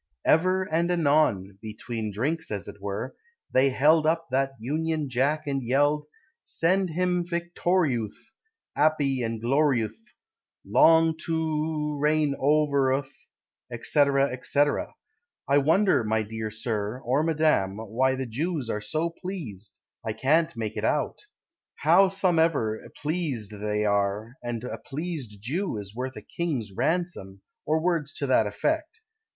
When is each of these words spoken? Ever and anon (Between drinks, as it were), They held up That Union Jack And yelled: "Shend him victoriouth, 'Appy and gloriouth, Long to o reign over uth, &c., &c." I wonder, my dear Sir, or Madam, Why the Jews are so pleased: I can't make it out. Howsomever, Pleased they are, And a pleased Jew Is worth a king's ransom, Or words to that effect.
Ever 0.25 0.63
and 0.63 0.89
anon 0.91 1.59
(Between 1.61 2.11
drinks, 2.11 2.49
as 2.49 2.67
it 2.67 2.81
were), 2.81 3.15
They 3.51 3.69
held 3.69 4.07
up 4.07 4.29
That 4.31 4.53
Union 4.59 5.09
Jack 5.09 5.45
And 5.45 5.61
yelled: 5.61 6.07
"Shend 6.43 6.89
him 6.89 7.23
victoriouth, 7.23 8.33
'Appy 8.75 9.21
and 9.21 9.39
gloriouth, 9.39 9.99
Long 10.65 11.15
to 11.27 11.35
o 11.93 11.97
reign 11.99 12.35
over 12.39 12.91
uth, 12.91 13.13
&c., 13.83 13.99
&c." 14.41 14.59
I 15.47 15.57
wonder, 15.59 16.03
my 16.03 16.23
dear 16.23 16.49
Sir, 16.49 16.99
or 17.05 17.21
Madam, 17.21 17.77
Why 17.77 18.15
the 18.15 18.25
Jews 18.25 18.71
are 18.71 18.81
so 18.81 19.11
pleased: 19.11 19.77
I 20.03 20.13
can't 20.13 20.57
make 20.57 20.77
it 20.77 20.83
out. 20.83 21.25
Howsomever, 21.83 22.87
Pleased 22.99 23.51
they 23.51 23.85
are, 23.85 24.33
And 24.41 24.63
a 24.63 24.79
pleased 24.79 25.39
Jew 25.41 25.77
Is 25.77 25.93
worth 25.93 26.15
a 26.15 26.23
king's 26.23 26.71
ransom, 26.71 27.43
Or 27.67 27.79
words 27.79 28.13
to 28.15 28.25
that 28.25 28.47
effect. 28.47 29.01